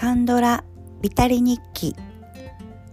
[0.00, 0.64] カンドラ
[1.02, 1.94] ビタリ日記。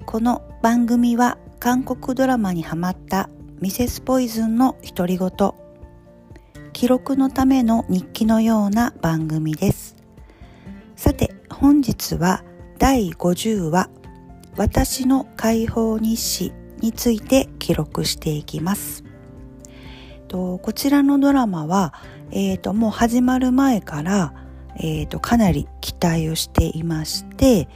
[0.05, 3.29] この番組は韓国ドラマにハマった
[3.61, 5.31] ミセスポイズンの独り言。
[6.73, 9.95] 記録のための日記のような番組です。
[10.97, 12.43] さて本日は
[12.77, 13.89] 第50話
[14.57, 16.51] 私の解放日誌
[16.81, 19.05] について記録していきます。
[20.27, 21.93] とこちらのドラマは、
[22.31, 24.33] えーと、もう始まる前から
[24.79, 27.67] えーと、かなり期待をしていまして、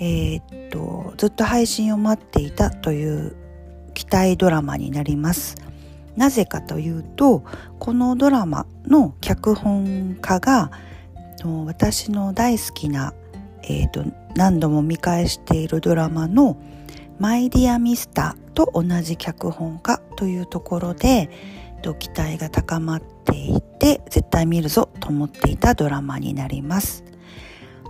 [0.00, 3.36] えーと、ずっと配信を待っていたという
[3.94, 5.56] 期待ドラマになります。
[6.16, 7.44] なぜかというと
[7.78, 10.72] このドラマの脚本家が
[11.66, 13.14] 私の大好きな、
[13.62, 14.04] えーと、
[14.34, 16.56] 何度も見返しているドラマの
[17.20, 21.30] 「マイ・ディア・ミスター」と同じ脚本家というところで
[22.00, 27.04] 期待が高まっていてて絶対見るぞと思っていたドラマになります。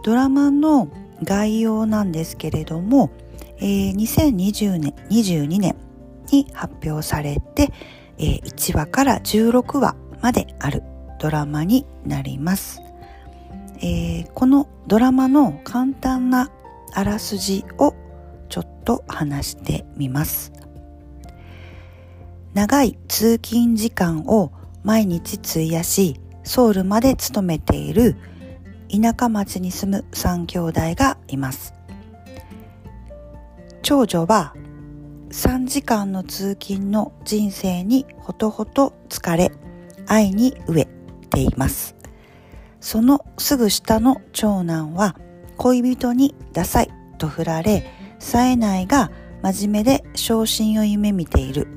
[0.02, 0.88] ドラマの
[1.22, 3.10] 概要なんですけれども、
[3.58, 5.76] えー、2020年22年
[6.30, 7.72] に発表されて、
[8.18, 10.82] えー、1話から16話まである
[11.18, 12.80] ドラマになります、
[13.80, 16.50] えー、このドラマの簡単な
[16.94, 17.94] あらすじを
[18.48, 20.52] ちょっと話してみます。
[22.54, 24.52] 長い通勤時間を
[24.84, 28.16] 毎日費やしソウルまで勤めている
[28.90, 31.74] 田舎町に住む3兄弟がいます。
[33.82, 34.54] 長女は
[35.30, 39.52] 3時間の通勤の人生にほとほと疲れ
[40.06, 40.88] 愛に飢え
[41.28, 41.94] ています。
[42.80, 45.16] そのすぐ下の長男は
[45.56, 47.84] 恋人にダサいと振られ
[48.18, 49.10] 冴えないが
[49.42, 51.68] 真面目で昇進を夢見ている。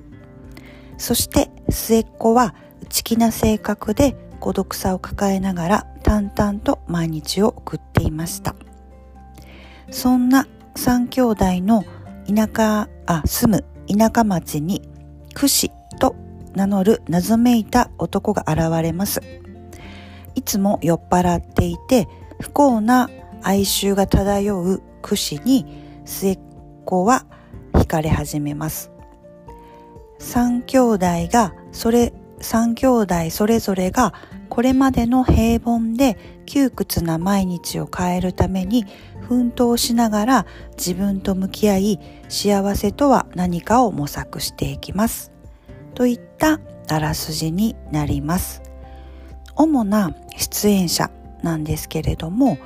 [0.97, 2.55] そして末っ子は
[2.91, 8.53] 内気な性格で孤独さを抱えながら淡々と毎日を送っていました。
[9.89, 11.85] そんな三兄弟の
[12.27, 14.81] 田舎あ住む田舎町に
[15.33, 16.17] クシと
[16.53, 19.21] 名乗る謎めいた男が現れます。
[20.35, 22.09] いつも酔っ払っていて
[22.41, 23.09] 不幸な
[23.41, 25.65] 哀愁が漂うクシに
[26.03, 26.39] 末っ
[26.83, 27.25] 子は
[27.71, 28.91] 惹かれ始めます。
[30.19, 34.13] 三兄弟がそれ三兄弟それぞれが
[34.49, 38.85] これまでの平凡で窮屈な毎日を変えるために
[39.27, 40.45] 奮闘しながら
[40.77, 45.31] 自分と向き合い幸せとは何かを模索していきます
[45.95, 46.59] といった
[46.89, 48.61] あらすじになります
[49.55, 51.09] 主な出演者
[51.43, 52.57] なんですけれども、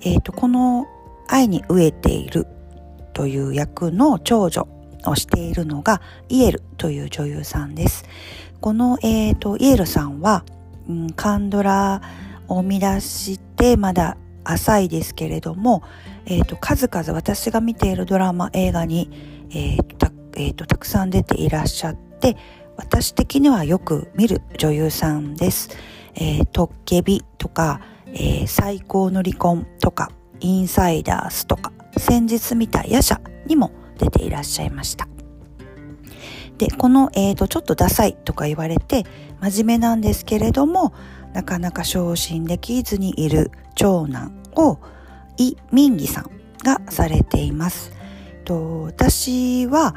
[0.00, 0.86] えーと、この
[1.28, 2.46] 愛に飢えている
[3.14, 4.68] という役の長女
[5.06, 8.04] をしているのがイエルという女優さんです。
[8.62, 10.44] この、えーと、イエルさんは、
[10.88, 12.00] うん、カンドラ
[12.46, 15.82] を見出してまだ浅いですけれども、
[16.26, 19.10] えーと、数々私が見ているドラマ映画に、
[19.50, 22.36] えーたえーと、たくさん出ていらっしゃって
[22.76, 25.70] 私的にはよく見る女優さんです。
[26.14, 35.11] えー、トッケビとか、えー、最高の離婚とかインサイダースとか先日見た夜叉にも出ていらっしゃいました。
[36.58, 39.04] で、この、えーと、ちょっとダサいとか言われて、
[39.40, 40.92] 真面目なんですけれども、
[41.32, 44.78] なかなか昇進できずにいる長男を、
[45.38, 46.30] イ・ミンギさん
[46.62, 47.92] がされています。
[48.44, 49.94] と私は、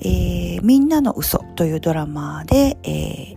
[0.00, 3.36] えー、みんなの嘘というドラマで、えー、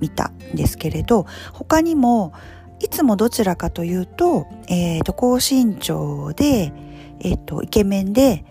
[0.00, 2.32] 見たんですけれど、他にも、
[2.80, 6.72] いつもどちらかというと、えー、と、高身長で、
[7.20, 8.44] えっ、と、イケメンで、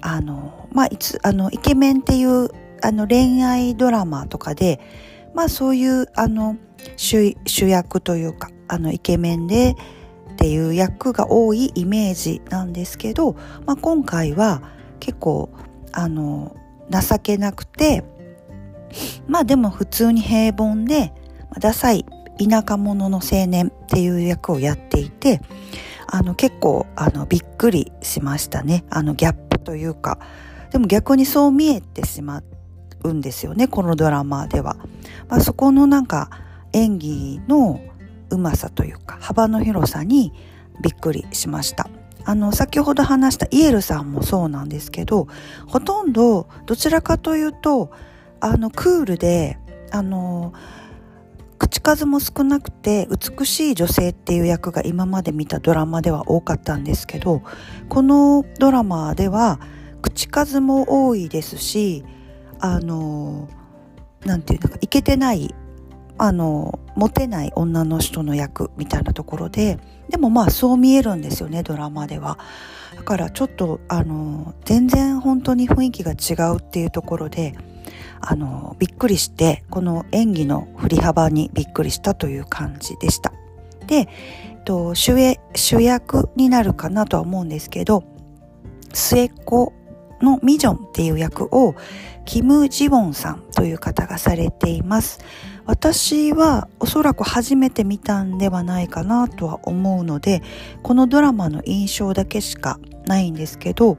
[0.00, 2.50] あの、まあ、いつ、あの、イケメンっていう、
[2.82, 4.80] あの、恋愛ドラマとかで、
[5.34, 6.56] まあ、そういう、あの、
[6.96, 7.34] 主
[7.68, 9.76] 役というか、あの、イケメンで
[10.32, 14.62] っていう役が多いイメージなんですけど、まあ、今回は
[15.00, 15.50] 結構、
[15.92, 16.56] あの、
[16.90, 18.04] 情けなくて、
[19.26, 21.12] まあでも普通に平凡で、
[21.58, 22.04] ダサい
[22.38, 25.40] 田舎者の青年っていう役をやっていて、
[26.06, 28.84] あの結構あのびっくりしましたね。
[28.90, 30.18] あのギャップというか。
[30.70, 32.42] でも逆にそう見えてしま
[33.02, 34.76] うんですよね、このドラマでは。
[35.28, 36.30] まあ、そこのなんか
[36.72, 37.80] 演技の
[38.30, 40.32] うまさというか幅の広さに
[40.82, 41.88] びっくりしました。
[42.24, 45.28] あの、先ほど話したイエルさんもそうなんですけど、
[45.66, 47.92] ほとんどどちらかというと、
[48.40, 49.58] あの、クールで、
[49.92, 50.52] あの、
[51.58, 57.42] 口数も少なくて美しい女性っていう役が今まで見たドラマでは多かったんですけど
[57.88, 59.60] このドラマでは
[60.02, 62.04] 口数も多いですし
[62.60, 63.48] あの
[64.24, 65.54] なんていうのかいけてない
[66.18, 69.78] あのモテない女の人の役みたいなところで
[70.08, 72.38] でもまあそう見えるんですよねドラマでは。
[72.94, 77.54] だからちょっとあの全然本当に雰囲気が違うっていうところで
[78.28, 83.32] あのびっくりしてこの演技の振り幅にびっくりしたという感じでした
[83.86, 84.08] で
[84.64, 85.14] と主
[85.54, 88.02] 主役になるかなとは思うんですけど
[88.92, 89.72] 末っ子
[90.20, 91.74] のミジョンっていう役を
[92.24, 95.20] キム・ジボンさんという方がされています。
[95.66, 100.42] 私はおそらく初めて見たんではないかなとは思うので、
[100.82, 103.98] このドラマの印象だけしかないんですけど、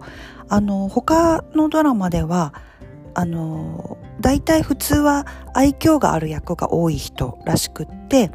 [0.50, 2.54] あの、他のドラマでは、
[3.14, 8.32] あの、大体普通は愛嬌がある役が多い人らしくって、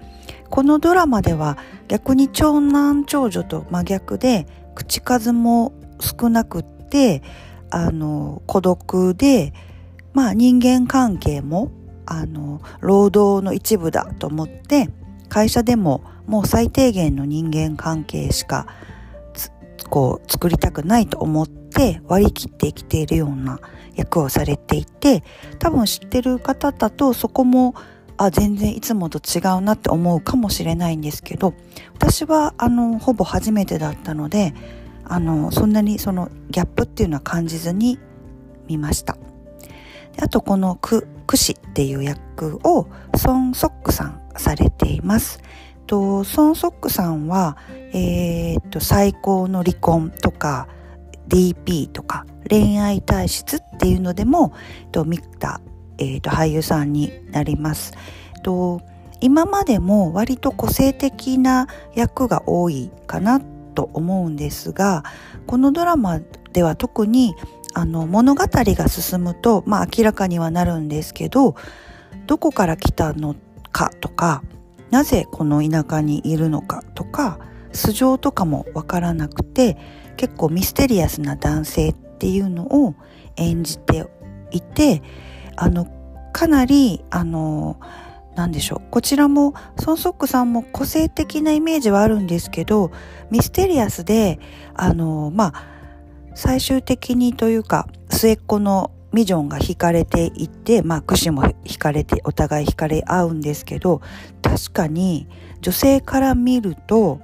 [0.51, 1.57] このドラマでは
[1.89, 7.23] 逆に長男長女と真逆で口数も少なくって
[7.71, 9.55] あの孤独で
[10.13, 11.71] まあ人間関係も
[12.05, 14.91] あの労働の一部だと思って
[15.31, 18.67] 会社でももう最低限の人間関係しか
[19.93, 23.61] こう作りたくないと思って割り切って生きているような
[23.95, 25.23] 役をされていて
[25.59, 27.75] 多分知ってる方だとそこも
[28.17, 31.53] あ全然いつもと違うなって思うかもしれないんですけど
[31.93, 34.55] 私はあのほぼ初めてだったので
[35.05, 37.99] あのそんなにそのギャップっていうのは感じずに
[38.69, 39.19] 見ました。
[40.23, 42.87] あとこのククシっていう役を
[43.17, 45.41] ソン・ソックさんされています。
[45.93, 47.59] とソン・ソックさんは、
[47.93, 50.67] えー、っと最高の離婚とか
[51.29, 55.61] DP とか恋愛体質っていうのでも、えっと、見た
[55.99, 57.93] えーと、俳優さんになります。
[58.43, 58.81] と
[59.21, 65.05] 今までも割と個性的な役が多いかなと思うんですが
[65.47, 66.21] このドラマ
[66.53, 67.37] では特に
[67.75, 71.55] あの物語が進むと、まあ、明らかにはなるんですけど
[72.27, 73.37] どこから来たの
[73.71, 74.43] かとか
[74.93, 77.41] なぜこの田舎にいるのかとか
[77.73, 79.79] 素性とかもわからなくて
[80.19, 82.95] 結構ミステリアスな男性っていうのを
[83.37, 84.07] 演じて
[84.51, 85.03] いて
[85.57, 85.87] あの
[86.35, 87.81] かなりあの
[88.35, 92.91] なんでしょうこちらもソンソックさんも個性的なイメージはあるんですけど
[93.31, 94.41] ミステリアスで
[94.75, 95.65] あのまあ
[96.35, 104.01] 最終的にというか末っ子のミジョンが惹かれていって、まあ、クシも惹かれて、お互い惹かれ合うんですけど、
[104.43, 105.29] 確かに
[105.61, 107.21] 女性から見ると、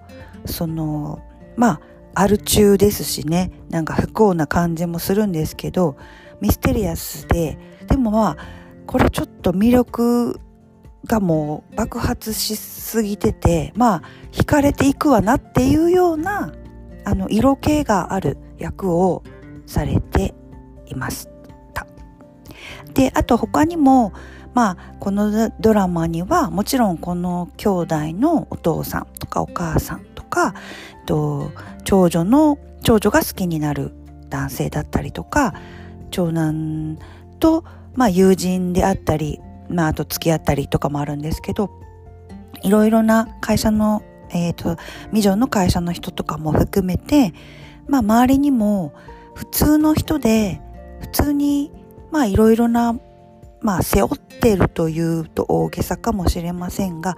[0.46, 1.20] その、
[1.56, 1.80] まあ、
[2.14, 5.96] アル中ですしね、なんか不幸な感じもするんですけど、
[6.40, 8.36] ミステリアスで、でもまあ
[8.86, 10.40] これちょっと魅力
[11.06, 14.02] がもう爆発しすぎててまあ
[14.32, 16.52] 惹かれていくわなっていうような
[17.04, 19.22] あの色気がある役を
[19.66, 20.34] されて
[20.86, 21.37] いました。
[22.94, 24.12] であと他にも
[24.54, 30.54] まあこのドラマにはもちろんこの兄弟のお父さんとかお母さんとか
[31.06, 31.52] と
[31.84, 33.92] 長女の長女が好きになる
[34.28, 35.54] 男性だったりとか
[36.10, 36.98] 長男
[37.38, 37.64] と
[37.98, 41.68] まあ友人であったり、まああと付き合ったりとかもあるんですけど、
[42.62, 44.76] いろいろな会社の、えっ、ー、と、
[45.10, 47.34] ミジョンの会社の人とかも含めて、
[47.88, 48.92] まあ周りにも
[49.34, 50.60] 普通の人で、
[51.00, 51.72] 普通に、
[52.18, 52.98] まあいろいろな、
[53.60, 57.16] まあ背負ってるというと大げさかもしれませんが、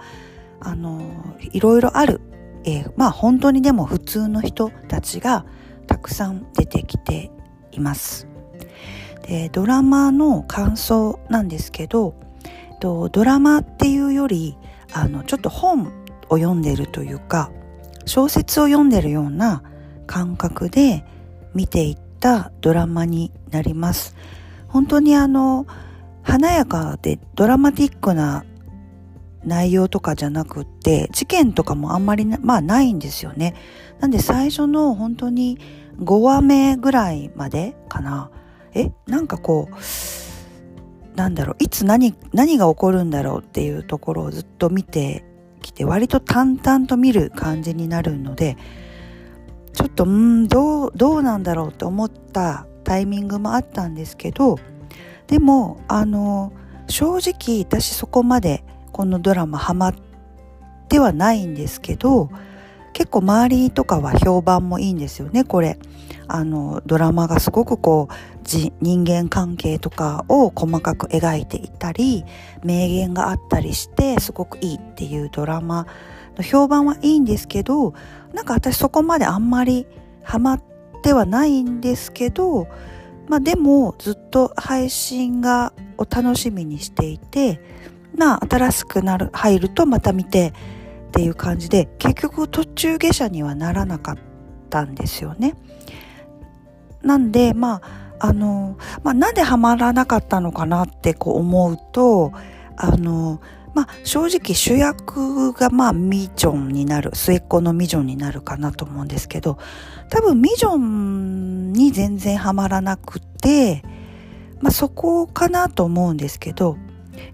[0.59, 1.01] あの、
[1.39, 2.21] いろいろある、
[2.65, 5.43] えー、まあ本当にでも普通の人たちが
[5.87, 7.31] たくさん出てきて
[7.71, 8.27] います。
[9.23, 12.13] でドラマの感想なんですけど
[12.79, 14.55] ドラマっていうより
[14.93, 15.91] あのちょっと本
[16.29, 17.51] を読んでるというか
[18.05, 19.63] 小説を読んでるような
[20.05, 21.03] 感覚で
[21.55, 24.15] 見ていったドラマになります
[24.71, 25.67] 本当にあの
[26.23, 28.45] 華やかでドラマティックな
[29.43, 33.55] 内容とかじゃなくって事件とかもあんまりまあないんですよね。
[33.99, 35.57] なんで最初の本当に
[35.99, 38.29] 5話目ぐらいまでかな。
[38.73, 45.25] えなんかこうなんだろういつ何何が起こるんだろうっていうところをずっと見て
[45.61, 48.57] きて割と淡々と見る感じになるので
[49.73, 54.59] ちょっとうんどうどうなんだろうと思ったタイミングもあったんですけど
[55.27, 56.51] でもあの
[56.87, 59.95] 正直私そこまでこのドラマハマっ
[60.89, 62.29] てはないんですけど
[62.93, 65.79] 結構周りとかは評判もいいんですよねこれ。
[66.27, 68.13] あのドラマがすごくこう
[68.45, 72.23] 人間関係とかを細かく描いていたり
[72.63, 75.87] 名言があったりしてすごくいいっていうドラマ
[76.37, 77.93] の評判はいいんですけど
[78.33, 79.85] なんか私そこまであんまり
[80.23, 80.63] ハマっ
[81.01, 82.67] てはないんですけど
[83.27, 87.61] まあでもずっと配信がを楽しみにしていて
[88.15, 90.53] な新しくなる入るとまた見て
[91.07, 94.17] っていう感じで結局途中下車にはならなかっ
[94.69, 95.55] たんですよね。
[97.01, 102.31] なんでまああの、まあ、なんでハマらなかったのかなってこう思うと
[102.77, 103.41] あの
[103.73, 109.57] まあ、正直主役がまあミジョンになる末っ子のミジョンになるかなと思うんですけど
[110.09, 113.83] 多分ミジョンに全然ハマらなくて、
[114.59, 116.77] まあ、そこかなと思うんですけど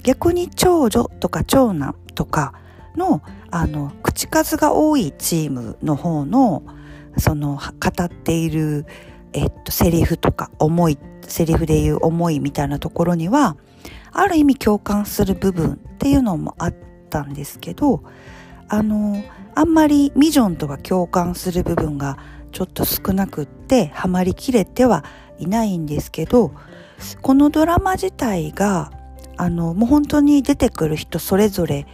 [0.03, 2.53] 逆に長女とか長男とか
[2.95, 6.63] のあの口数が多いチームの方の
[7.17, 8.85] その語っている、
[9.33, 13.55] えっと、セリフとか思いセリフでいう思いみたいなところには
[14.17, 16.75] ある意味共感する部分っていうのもあっ
[17.09, 18.03] たんですけど
[18.67, 22.17] あのあんまりミジョンとは共感する部分が
[22.51, 25.05] ちょっと少なくってハマりきれては
[25.37, 26.51] いないんですけど
[27.21, 28.91] このドラマ自体が
[29.37, 31.85] あのもう本当に出てくる人それぞれ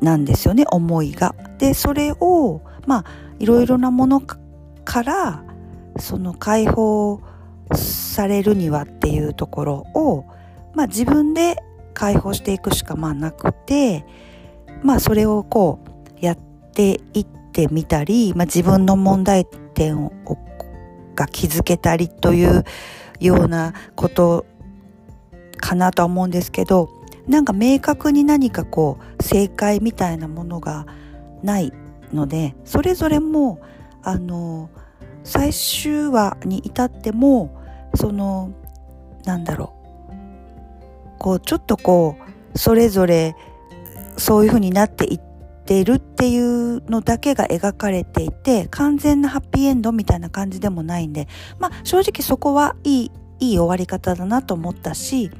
[0.00, 1.36] なんですよね思いが。
[1.58, 3.04] でそれをまあ
[3.38, 5.44] いろいろなものから
[5.96, 7.20] その解放
[7.72, 10.24] されるにはっていうところを、
[10.74, 11.56] まあ、自分で
[11.94, 14.04] 解放していくしかまあなくて、
[14.82, 15.80] まあ、それをこ
[16.20, 20.12] うやっていってみたり、まあ、自分の問題点を
[21.14, 22.64] が気づけたりという
[23.20, 24.46] ようなこと
[25.56, 26.90] かなとは思うんですけど
[27.26, 30.86] なんか明確に何かこう正解みたいなものが
[31.42, 31.72] ない
[32.12, 33.60] のでそれぞれも
[34.02, 34.68] あの
[35.24, 37.60] 最終話に至っても
[37.94, 38.52] その
[39.24, 39.84] なんだろう。
[41.18, 42.16] こうちょっとこ
[42.54, 43.34] うそれぞれ
[44.16, 45.20] そういう風になっていっ
[45.64, 51.26] てるっていうのだけが描かれていて完全なハッピーエンドみたいな感じでもないんで
[51.58, 55.30] まあ正直そこはいいいい終わり方だなと思ったし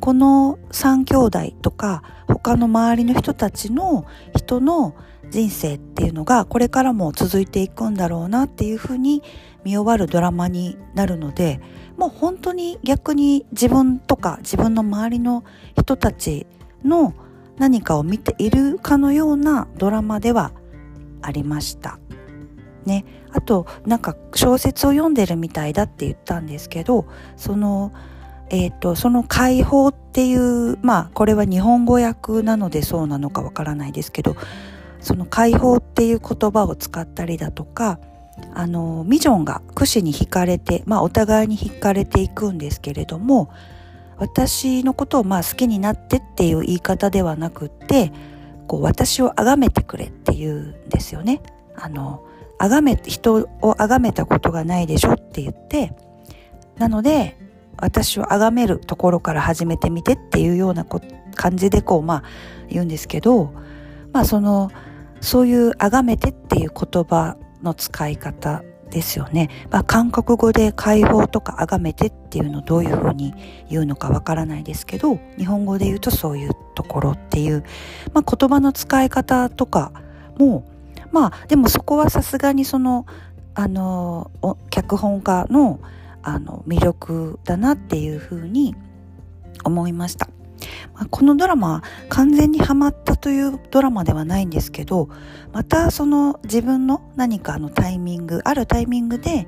[0.00, 4.94] この3兄弟とか他の周りの人たちの人の
[5.30, 9.22] 人生っていうのがこれからも続いていくんだろうなっていうふうに
[9.64, 11.60] 見終わるドラマになるので
[11.96, 15.44] もう本当に逆に自分とか自分の周りの
[15.76, 16.46] 人たち
[16.84, 17.14] の
[17.56, 20.52] 何かを見ているかのようなドラマでは
[21.22, 21.98] ありました。
[22.84, 27.92] ね、あとなんか小説を読んでるみたいだって言ったんですけどその
[28.50, 34.36] えっ、ー、とその解放っていうまあこれは日本語訳なのでそうなのかわからないですけど
[35.04, 38.00] その解放っていう言葉を使ったりだとか
[38.54, 43.52] あのミジョンが櫛に惹かれて、まあ、お互いに惹かれていくんですけれども
[44.16, 48.12] 私のことをまあ好きになってっていう言い方ではなくって
[48.66, 51.42] こう私を崇めてくれっていうんですよね。
[51.76, 52.24] あの
[52.58, 55.92] 崇め人を崇めたことがないでしょって言って
[56.78, 57.36] なので
[57.76, 62.22] 私を崇めるところから始めてみてっていうような感じでこうまあ
[62.68, 63.52] 言うんですけど
[64.12, 64.70] まあその
[65.24, 69.48] そういう崇めてっていう言葉の使い方ですよね。
[69.70, 73.34] まあ、韓国語で解放とか崇めてっていうのをどういうふうに
[73.68, 77.64] 言うのかわからないですけど、日本語で言うとそういうところっていう、
[78.12, 79.92] まあ、言葉の使い方とか
[80.38, 80.64] も、
[81.10, 83.06] まあ、でもそこはさすがにその、
[83.54, 84.30] あの、
[84.70, 85.80] 脚本家の、
[86.22, 88.76] あの、魅力だなっていうふうに
[89.64, 90.28] 思いました。
[90.94, 95.08] まこのドラマ完全にハマったというドラマではないんですけど
[95.52, 99.46] またその自分の何かのタイミングあるタイミングで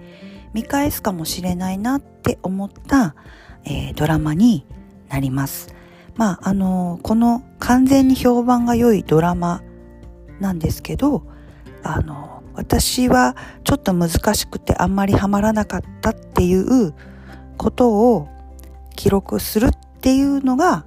[0.53, 3.15] 見返すかもしれないなって思った、
[3.65, 4.67] えー、ドラマに
[5.09, 5.75] なります。
[6.17, 9.63] まああのこの完全に評判が良いドラマ
[10.41, 11.25] なんですけど
[11.83, 16.95] あの私はちょっと難しくてあんまりハマらなかったっていう
[17.59, 18.29] ことを
[18.97, 20.87] 記録するっていうのが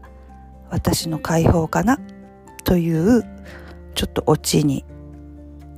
[0.70, 2.00] 私の解放かな？
[2.64, 3.24] という
[3.96, 4.86] ちょっとオチに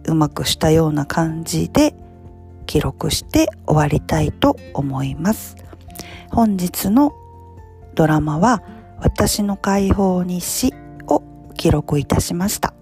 [0.05, 1.93] うまくしたような感じで
[2.65, 5.55] 記録して終わりたいと思います。
[6.29, 7.13] 本日の
[7.95, 8.63] ドラマは
[8.99, 10.73] 私の解放日誌
[11.07, 11.21] を
[11.55, 12.73] 記録いたしました。